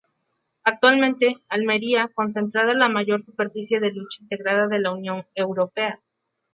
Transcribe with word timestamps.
Actualmente, 0.63 1.37
Almería 1.47 2.09
concentra 2.15 2.63
la 2.73 2.89
mayor 2.89 3.21
superficie 3.23 3.79
de 3.79 3.91
lucha 3.91 4.17
integrada 4.23 4.65
de 4.65 4.79
la 4.79 4.93
Unión 4.93 5.27
Europea. 5.35 5.99